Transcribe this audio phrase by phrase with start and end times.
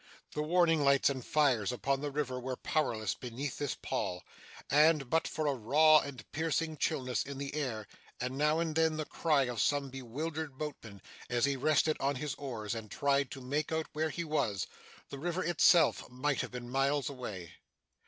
[0.31, 4.23] The warning lights and fires upon the river were powerless beneath this pall,
[4.71, 7.87] and, but for a raw and piercing chillness in the air,
[8.19, 12.33] and now and then the cry of some bewildered boatman as he rested on his
[12.39, 14.65] oars and tried to make out where he was,
[15.09, 17.51] the river itself might have been miles away.